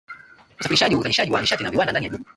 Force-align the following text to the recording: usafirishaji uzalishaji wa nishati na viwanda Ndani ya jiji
usafirishaji 0.59 0.95
uzalishaji 0.95 1.31
wa 1.31 1.41
nishati 1.41 1.63
na 1.63 1.71
viwanda 1.71 1.91
Ndani 1.91 2.05
ya 2.05 2.11
jiji 2.11 2.23